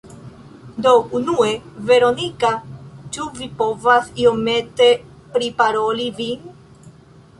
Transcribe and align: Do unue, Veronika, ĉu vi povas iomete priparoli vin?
Do 0.85 0.93
unue, 1.19 1.49
Veronika, 1.89 2.51
ĉu 3.17 3.27
vi 3.41 3.51
povas 3.61 4.09
iomete 4.25 4.89
priparoli 5.37 6.09
vin? 6.23 6.51